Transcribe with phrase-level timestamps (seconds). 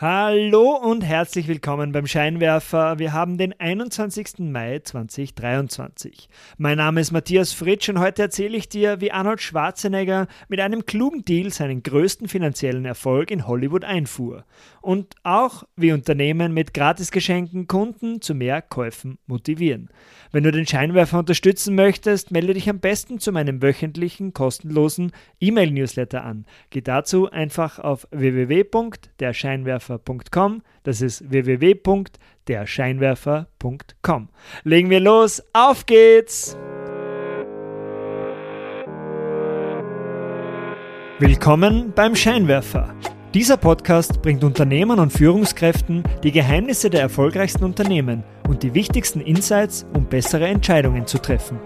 [0.00, 3.00] Hallo und herzlich willkommen beim Scheinwerfer.
[3.00, 4.38] Wir haben den 21.
[4.38, 6.28] Mai 2023.
[6.56, 10.86] Mein Name ist Matthias Fritsch und heute erzähle ich dir, wie Arnold Schwarzenegger mit einem
[10.86, 14.44] klugen Deal seinen größten finanziellen Erfolg in Hollywood einfuhr.
[14.82, 19.90] Und auch, wie Unternehmen mit Gratisgeschenken Kunden zu mehr Käufen motivieren.
[20.30, 25.10] Wenn du den Scheinwerfer unterstützen möchtest, melde dich am besten zu meinem wöchentlichen kostenlosen
[25.40, 26.46] E-Mail-Newsletter an.
[26.70, 30.62] Geh dazu einfach auf www.derscheinwerfer www.derscheinwerfer.com.
[30.82, 34.28] Das ist www.derscheinwerfer.com.
[34.64, 36.58] Legen wir los, auf geht's!
[41.18, 42.94] Willkommen beim Scheinwerfer.
[43.34, 49.84] Dieser Podcast bringt Unternehmern und Führungskräften die Geheimnisse der erfolgreichsten Unternehmen und die wichtigsten Insights,
[49.94, 51.58] um bessere Entscheidungen zu treffen.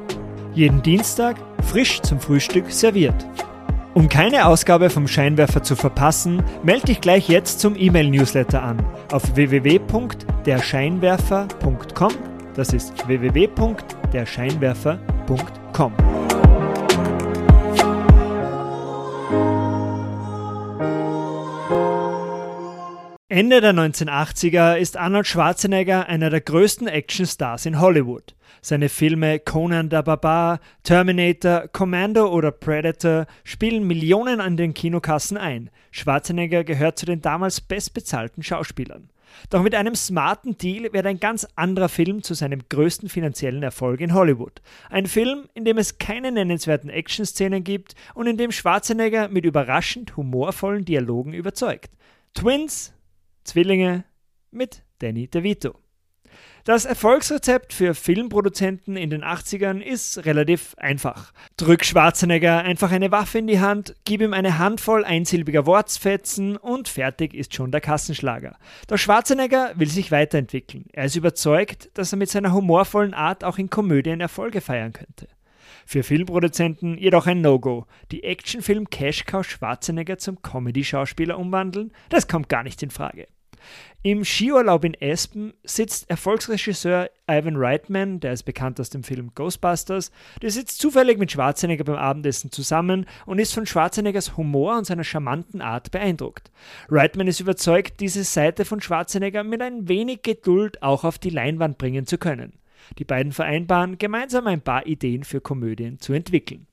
[0.55, 3.27] Jeden Dienstag frisch zum Frühstück serviert.
[3.95, 8.83] Um keine Ausgabe vom Scheinwerfer zu verpassen, melde dich gleich jetzt zum E-Mail-Newsletter an
[9.13, 12.13] auf www.derscheinwerfer.com.
[12.55, 15.93] Das ist www.derscheinwerfer.com.
[23.33, 28.35] Ende der 1980er ist Arnold Schwarzenegger einer der größten Actionstars in Hollywood.
[28.61, 35.71] Seine Filme Conan der Barbar, Terminator, Commando oder Predator spielen Millionen an den Kinokassen ein.
[35.93, 39.09] Schwarzenegger gehört zu den damals bestbezahlten Schauspielern.
[39.49, 44.03] Doch mit einem smarten Deal wird ein ganz anderer Film zu seinem größten finanziellen Erfolg
[44.03, 44.61] in Hollywood.
[44.91, 50.19] Ein Film, in dem es keine nennenswerten Actionszenen gibt und in dem Schwarzenegger mit überraschend
[50.19, 51.93] humorvollen Dialogen überzeugt.
[52.35, 52.93] Twins,
[53.45, 54.05] Zwillinge
[54.51, 55.83] mit Danny DeVito.
[56.65, 61.33] Das Erfolgsrezept für Filmproduzenten in den 80ern ist relativ einfach.
[61.57, 66.87] Drück Schwarzenegger einfach eine Waffe in die Hand, gib ihm eine Handvoll einsilbiger Wortsfetzen und
[66.87, 68.57] fertig ist schon der Kassenschlager.
[68.87, 70.85] Doch Schwarzenegger will sich weiterentwickeln.
[70.93, 75.27] Er ist überzeugt, dass er mit seiner humorvollen Art auch in Komödien Erfolge feiern könnte.
[75.85, 77.87] Für Filmproduzenten jedoch ein No-Go.
[78.13, 83.27] Die Actionfilm Cash Cow Schwarzenegger zum Comedy-Schauspieler umwandeln, das kommt gar nicht in Frage.
[84.05, 90.11] Im Skiurlaub in Espen sitzt Erfolgsregisseur Ivan Reitman, der ist bekannt aus dem Film Ghostbusters,
[90.43, 95.05] der sitzt zufällig mit Schwarzenegger beim Abendessen zusammen und ist von Schwarzeneggers Humor und seiner
[95.05, 96.51] charmanten Art beeindruckt.
[96.89, 101.79] Reitman ist überzeugt, diese Seite von Schwarzenegger mit ein wenig Geduld auch auf die Leinwand
[101.79, 102.55] bringen zu können.
[102.99, 106.67] Die beiden vereinbaren, gemeinsam ein paar Ideen für Komödien zu entwickeln.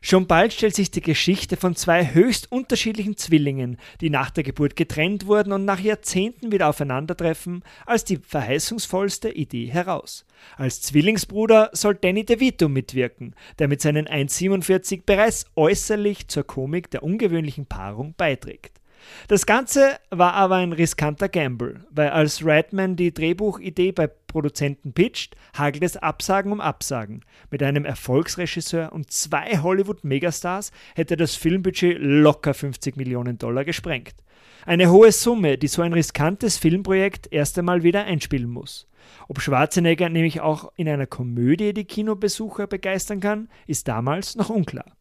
[0.00, 4.76] Schon bald stellt sich die Geschichte von zwei höchst unterschiedlichen Zwillingen, die nach der Geburt
[4.76, 10.24] getrennt wurden und nach Jahrzehnten wieder aufeinandertreffen, als die verheißungsvollste Idee heraus.
[10.56, 17.02] Als Zwillingsbruder soll Danny DeVito mitwirken, der mit seinen 1,47 bereits äußerlich zur Komik der
[17.02, 18.80] ungewöhnlichen Paarung beiträgt.
[19.28, 25.36] Das Ganze war aber ein riskanter Gamble, weil als Redman die Drehbuchidee bei Produzenten pitcht,
[25.56, 27.24] hagelt es Absagen um Absagen.
[27.50, 34.14] Mit einem Erfolgsregisseur und zwei Hollywood-Megastars hätte das Filmbudget locker 50 Millionen Dollar gesprengt.
[34.66, 38.88] Eine hohe Summe, die so ein riskantes Filmprojekt erst einmal wieder einspielen muss.
[39.28, 44.96] Ob Schwarzenegger nämlich auch in einer Komödie die Kinobesucher begeistern kann, ist damals noch unklar.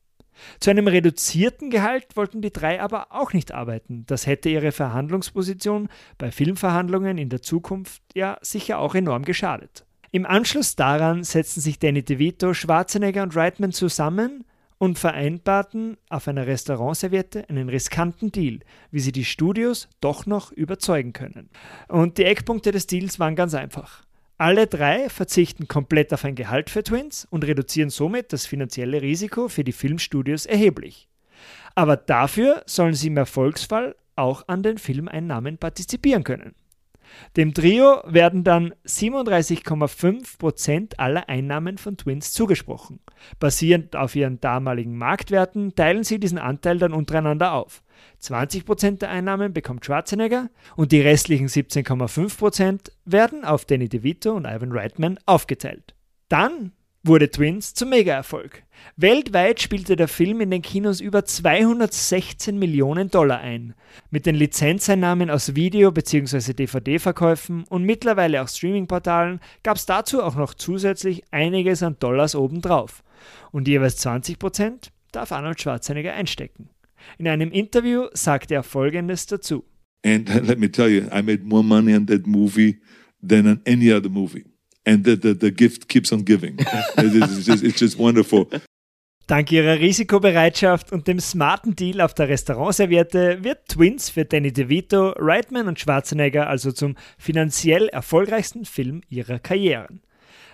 [0.60, 4.06] Zu einem reduzierten Gehalt wollten die drei aber auch nicht arbeiten.
[4.08, 9.86] Das hätte ihre Verhandlungsposition bei Filmverhandlungen in der Zukunft ja sicher auch enorm geschadet.
[10.12, 14.44] Im Anschluss daran setzten sich Danny DeVito, Schwarzenegger und Reitman zusammen
[14.78, 18.60] und vereinbarten auf einer Restaurantserviette einen riskanten Deal,
[18.92, 21.50] wie sie die Studios doch noch überzeugen können.
[21.88, 24.04] Und die Eckpunkte des Deals waren ganz einfach.
[24.44, 29.48] Alle drei verzichten komplett auf ein Gehalt für Twins und reduzieren somit das finanzielle Risiko
[29.48, 31.08] für die Filmstudios erheblich.
[31.76, 36.56] Aber dafür sollen sie im Erfolgsfall auch an den Filmeinnahmen partizipieren können.
[37.35, 43.00] Dem Trio werden dann 37,5% aller Einnahmen von Twins zugesprochen.
[43.40, 47.84] Basierend auf ihren damaligen Marktwerten teilen sie diesen Anteil dann untereinander auf.
[48.22, 54.72] 20% der Einnahmen bekommt Schwarzenegger und die restlichen 17,5% werden auf Danny DeVito und Ivan
[54.72, 55.96] Reitman aufgeteilt.
[56.29, 56.73] Dann
[57.03, 58.64] wurde Twins zum Mega-Erfolg.
[58.96, 63.73] Weltweit spielte der Film in den Kinos über 216 Millionen Dollar ein.
[64.09, 66.53] Mit den Lizenzeinnahmen aus Video- bzw.
[66.53, 73.03] DVD-Verkäufen und mittlerweile auch Streaming-Portalen gab es dazu auch noch zusätzlich einiges an Dollars obendrauf.
[73.52, 76.70] Und jeweils 20% darf Arnold Schwarzenegger einstecken.
[77.17, 79.66] In einem Interview sagte er Folgendes dazu.
[80.05, 82.79] And let me tell you, I made more money on that movie
[83.26, 84.46] than on any other movie.
[84.85, 86.58] And the, the, the gift keeps on giving.
[86.59, 88.50] it's, just, it's just wonderful.
[89.28, 95.14] Dank ihrer Risikobereitschaft und dem smarten Deal auf der Restaurantserviette wird Twins für Danny DeVito,
[95.18, 100.02] Reitman und Schwarzenegger also zum finanziell erfolgreichsten Film ihrer Karrieren.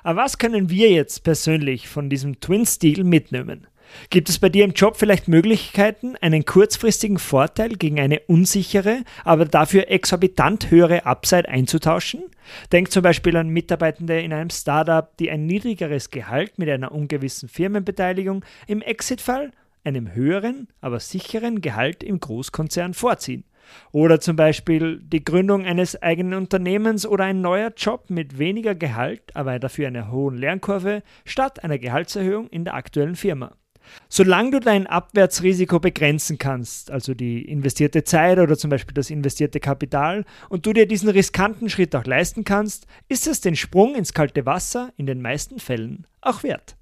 [0.03, 3.65] Aber was können wir jetzt persönlich von diesem Twins-Deal mitnehmen?
[4.09, 9.45] Gibt es bei dir im Job vielleicht Möglichkeiten, einen kurzfristigen Vorteil gegen eine unsichere, aber
[9.45, 12.23] dafür exorbitant höhere Upside einzutauschen?
[12.71, 17.49] Denk zum Beispiel an Mitarbeitende in einem Startup, die ein niedrigeres Gehalt mit einer ungewissen
[17.49, 19.51] Firmenbeteiligung im Exit-Fall
[19.83, 23.43] einem höheren, aber sicheren Gehalt im Großkonzern vorziehen.
[23.91, 29.35] Oder zum Beispiel die Gründung eines eigenen Unternehmens oder ein neuer Job mit weniger Gehalt,
[29.35, 33.51] aber dafür einer hohen Lernkurve, statt einer Gehaltserhöhung in der aktuellen Firma.
[34.09, 39.59] Solange du dein Abwärtsrisiko begrenzen kannst, also die investierte Zeit oder zum Beispiel das investierte
[39.59, 44.13] Kapital, und du dir diesen riskanten Schritt auch leisten kannst, ist es den Sprung ins
[44.13, 46.75] kalte Wasser in den meisten Fällen auch wert.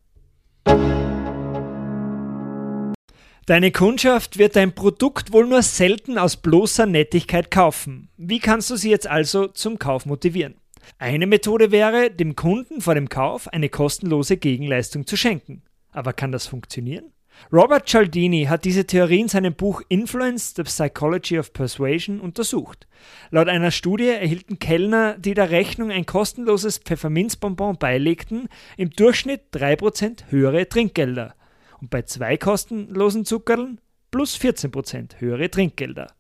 [3.48, 8.10] Deine Kundschaft wird dein Produkt wohl nur selten aus bloßer Nettigkeit kaufen.
[8.18, 10.56] Wie kannst du sie jetzt also zum Kauf motivieren?
[10.98, 15.64] Eine Methode wäre, dem Kunden vor dem Kauf eine kostenlose Gegenleistung zu schenken.
[15.98, 17.12] Aber kann das funktionieren?
[17.52, 22.86] Robert Cialdini hat diese Theorie in seinem Buch Influence, The Psychology of Persuasion untersucht.
[23.32, 28.48] Laut einer Studie erhielten Kellner, die der Rechnung ein kostenloses Pfefferminzbonbon beilegten,
[28.78, 31.34] im Durchschnitt 3% höhere Trinkgelder.
[31.82, 36.14] Und bei zwei kostenlosen Zuckerln plus 14% höhere Trinkgelder.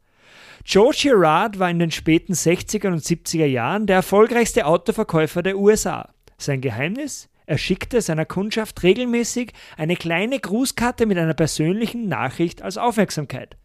[0.65, 6.09] Joe Girard war in den späten 60er und 70er Jahren der erfolgreichste Autoverkäufer der USA.
[6.39, 7.30] Sein Geheimnis?
[7.47, 13.55] Er schickte seiner Kundschaft regelmäßig eine kleine Grußkarte mit einer persönlichen Nachricht als Aufmerksamkeit.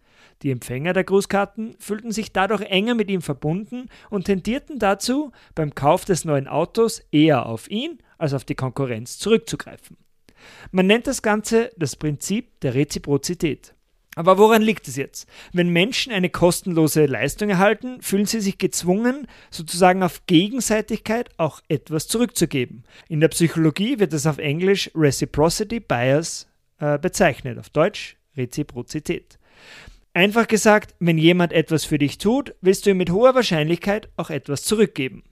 [0.42, 5.74] Die Empfänger der Grußkarten fühlten sich dadurch enger mit ihm verbunden und tendierten dazu, beim
[5.74, 9.96] Kauf des neuen Autos eher auf ihn als auf die Konkurrenz zurückzugreifen.
[10.70, 13.74] Man nennt das Ganze das Prinzip der Reziprozität.
[14.14, 15.26] Aber woran liegt es jetzt?
[15.52, 22.08] Wenn Menschen eine kostenlose Leistung erhalten, fühlen sie sich gezwungen, sozusagen auf Gegenseitigkeit auch etwas
[22.08, 22.84] zurückzugeben.
[23.08, 26.46] In der Psychologie wird es auf Englisch Reciprocity Bias
[26.78, 29.38] äh, bezeichnet, auf Deutsch Reziprozität.
[30.14, 34.28] Einfach gesagt, wenn jemand etwas für dich tut, willst du ihm mit hoher Wahrscheinlichkeit auch
[34.28, 35.22] etwas zurückgeben.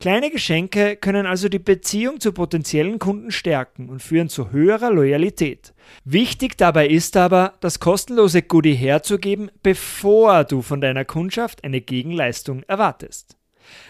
[0.00, 5.74] Kleine Geschenke können also die Beziehung zu potenziellen Kunden stärken und führen zu höherer Loyalität.
[6.04, 12.62] Wichtig dabei ist aber, das kostenlose Goodie herzugeben, bevor du von deiner Kundschaft eine Gegenleistung
[12.64, 13.36] erwartest.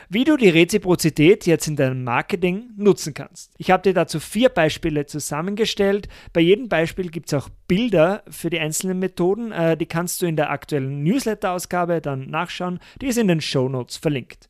[0.08, 3.52] Wie du die Reziprozität jetzt in deinem Marketing nutzen kannst.
[3.58, 6.08] Ich habe dir dazu vier Beispiele zusammengestellt.
[6.32, 9.52] Bei jedem Beispiel gibt es auch Bilder für die einzelnen Methoden.
[9.52, 12.78] Äh, die kannst du in der aktuellen Newsletter-Ausgabe dann nachschauen.
[13.00, 14.48] Die ist in den Show Notes verlinkt.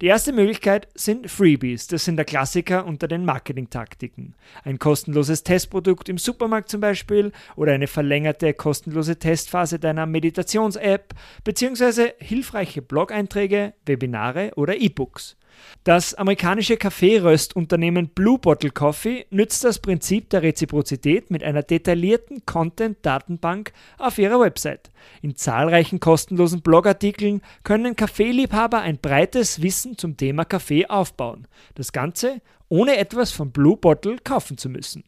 [0.00, 1.86] Die erste Möglichkeit sind Freebies.
[1.86, 4.34] Das sind der Klassiker unter den Marketingtaktiken.
[4.64, 11.14] Ein kostenloses Testprodukt im Supermarkt zum Beispiel oder eine verlängerte kostenlose Testphase deiner Meditations-App
[11.44, 15.37] beziehungsweise hilfreiche Blog-Einträge, Webinare oder E-Books.
[15.84, 23.72] Das amerikanische Kaffeeröstunternehmen Blue Bottle Coffee nützt das Prinzip der Reziprozität mit einer detaillierten Content-Datenbank
[23.96, 24.90] auf ihrer Website.
[25.22, 31.46] In zahlreichen kostenlosen Blogartikeln können Kaffeeliebhaber ein breites Wissen zum Thema Kaffee aufbauen.
[31.74, 35.04] Das Ganze ohne etwas von Blue Bottle kaufen zu müssen.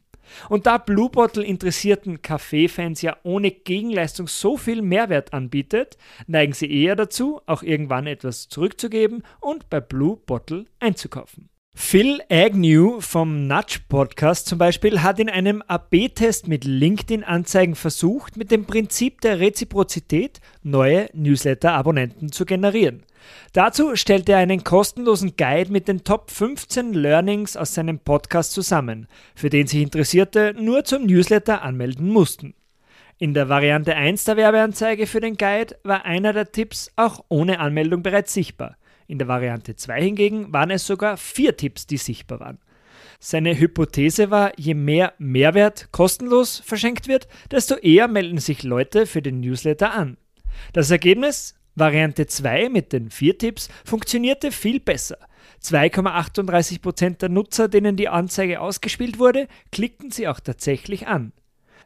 [0.49, 5.97] Und da Blue Bottle interessierten Kaffeefans ja ohne Gegenleistung so viel Mehrwert anbietet,
[6.27, 11.51] neigen sie eher dazu, auch irgendwann etwas zurückzugeben und bei Blue Bottle einzukaufen.
[11.75, 18.51] Phil Agnew vom Nudge Podcast zum Beispiel hat in einem AB-Test mit LinkedIn-Anzeigen versucht, mit
[18.51, 23.05] dem Prinzip der Reziprozität neue Newsletter-Abonnenten zu generieren.
[23.53, 29.09] Dazu stellte er einen kostenlosen Guide mit den Top 15 Learnings aus seinem Podcast zusammen,
[29.35, 32.55] für den sich Interessierte nur zum Newsletter anmelden mussten.
[33.19, 37.59] In der Variante 1 der Werbeanzeige für den Guide war einer der Tipps auch ohne
[37.59, 38.77] Anmeldung bereits sichtbar.
[39.09, 42.59] In der Variante 2 hingegen waren es sogar vier Tipps, die sichtbar waren.
[43.19, 49.21] Seine Hypothese war, je mehr Mehrwert kostenlos verschenkt wird, desto eher melden sich Leute für
[49.21, 50.17] den Newsletter an.
[50.73, 51.55] Das Ergebnis?
[51.75, 55.19] Variante 2 mit den vier Tipps funktionierte viel besser.
[55.63, 61.33] 2,38% der Nutzer, denen die Anzeige ausgespielt wurde, klickten sie auch tatsächlich an.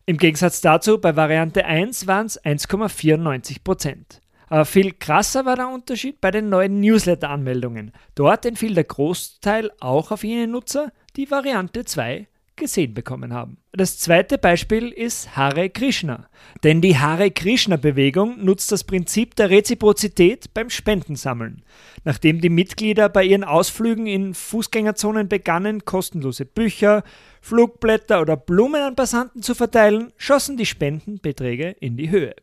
[0.06, 4.20] Im Gegensatz dazu bei Variante 1 waren es 1,94%.
[4.48, 7.92] Aber viel krasser war der Unterschied bei den neuen Newsletter-Anmeldungen.
[8.14, 13.58] Dort entfiel der Großteil auch auf jene Nutzer, die Variante 2 gesehen bekommen haben.
[13.72, 16.28] Das zweite Beispiel ist Hare Krishna.
[16.62, 21.62] Denn die Hare Krishna-Bewegung nutzt das Prinzip der Reziprozität beim Spendensammeln.
[22.04, 27.02] Nachdem die Mitglieder bei ihren Ausflügen in Fußgängerzonen begannen, kostenlose Bücher,
[27.40, 32.34] Flugblätter oder Blumen an Passanten zu verteilen, schossen die Spendenbeträge in die Höhe.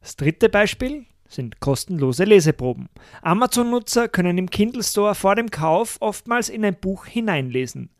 [0.00, 2.88] Das dritte Beispiel sind kostenlose Leseproben.
[3.22, 7.90] Amazon-Nutzer können im Kindle Store vor dem Kauf oftmals in ein Buch hineinlesen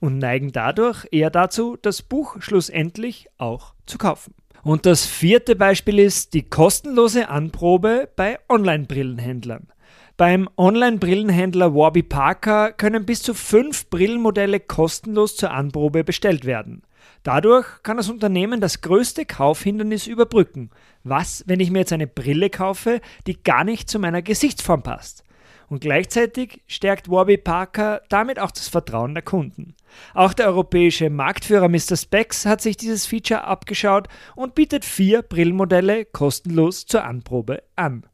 [0.00, 4.34] und neigen dadurch eher dazu, das Buch schlussendlich auch zu kaufen.
[4.62, 9.68] Und das vierte Beispiel ist die kostenlose Anprobe bei Online-Brillenhändlern.
[10.16, 16.82] Beim Online-Brillenhändler Warby Parker können bis zu fünf Brillenmodelle kostenlos zur Anprobe bestellt werden.
[17.22, 20.70] Dadurch kann das Unternehmen das größte Kaufhindernis überbrücken.
[21.04, 25.22] Was, wenn ich mir jetzt eine Brille kaufe, die gar nicht zu meiner Gesichtsform passt?
[25.68, 29.74] Und gleichzeitig stärkt Warby Parker damit auch das Vertrauen der Kunden.
[30.14, 31.96] Auch der europäische Marktführer Mr.
[31.96, 38.04] Specs hat sich dieses Feature abgeschaut und bietet vier Brillenmodelle kostenlos zur Anprobe an.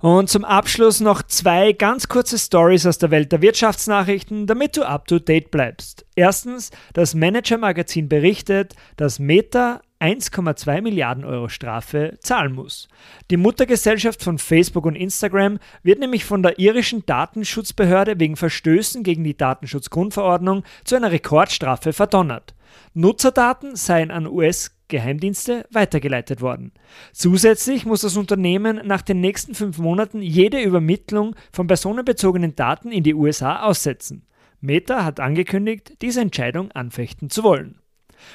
[0.00, 4.82] Und zum Abschluss noch zwei ganz kurze Stories aus der Welt der Wirtschaftsnachrichten, damit du
[4.82, 6.06] up to date bleibst.
[6.16, 12.88] Erstens, das Manager Magazin berichtet, dass Meta 1,2 Milliarden Euro Strafe zahlen muss.
[13.30, 19.24] Die Muttergesellschaft von Facebook und Instagram wird nämlich von der irischen Datenschutzbehörde wegen Verstößen gegen
[19.24, 22.54] die Datenschutzgrundverordnung zu einer Rekordstrafe verdonnert.
[22.94, 26.72] Nutzerdaten seien an US-Geheimdienste weitergeleitet worden.
[27.12, 33.02] Zusätzlich muss das Unternehmen nach den nächsten fünf Monaten jede Übermittlung von personenbezogenen Daten in
[33.02, 34.26] die USA aussetzen.
[34.62, 37.79] Meta hat angekündigt, diese Entscheidung anfechten zu wollen.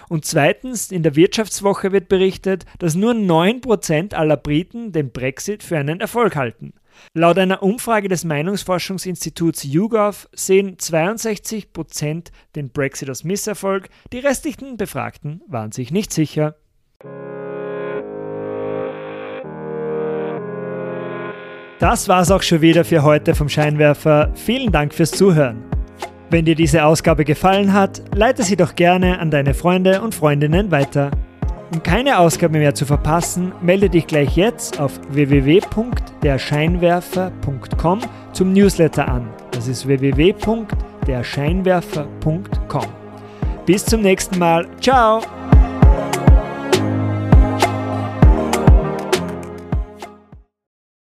[0.10, 5.78] Und zweitens, in der Wirtschaftswoche wird berichtet, dass nur 9% aller Briten den Brexit für
[5.78, 6.74] einen Erfolg halten.
[7.14, 15.42] Laut einer Umfrage des Meinungsforschungsinstituts YouGov sehen 62% den Brexit als Misserfolg, die restlichen Befragten
[15.48, 16.56] waren sich nicht sicher.
[21.80, 24.32] Das war's auch schon wieder für heute vom Scheinwerfer.
[24.34, 25.75] Vielen Dank fürs Zuhören.
[26.30, 30.72] Wenn dir diese Ausgabe gefallen hat, leite sie doch gerne an deine Freunde und Freundinnen
[30.72, 31.12] weiter.
[31.74, 38.00] Um keine Ausgabe mehr zu verpassen, melde dich gleich jetzt auf www.derscheinwerfer.com
[38.34, 39.30] zum Newsletter an.
[39.52, 42.86] Das ist www.derscheinwerfer.com.
[43.66, 44.68] Bis zum nächsten Mal.
[44.80, 45.22] Ciao!